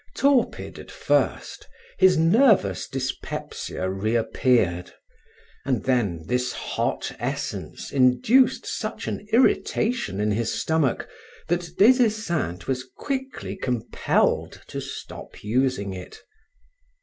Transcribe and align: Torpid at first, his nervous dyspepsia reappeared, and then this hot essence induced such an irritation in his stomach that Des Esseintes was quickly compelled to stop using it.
Torpid 0.15 0.79
at 0.79 0.89
first, 0.89 1.67
his 1.99 2.17
nervous 2.17 2.87
dyspepsia 2.87 3.87
reappeared, 3.87 4.95
and 5.63 5.83
then 5.83 6.25
this 6.25 6.51
hot 6.53 7.11
essence 7.19 7.91
induced 7.91 8.65
such 8.65 9.07
an 9.07 9.27
irritation 9.31 10.19
in 10.19 10.31
his 10.31 10.51
stomach 10.51 11.07
that 11.49 11.77
Des 11.77 12.03
Esseintes 12.03 12.65
was 12.65 12.83
quickly 12.97 13.55
compelled 13.55 14.63
to 14.65 14.81
stop 14.81 15.43
using 15.43 15.93
it. 15.93 16.23